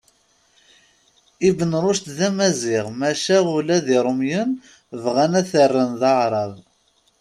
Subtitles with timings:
[1.49, 4.51] Ibn Rucd d amaziɣ maca ula d Iṛumiyen
[5.03, 6.53] bɣan ad t-rren d aεrab.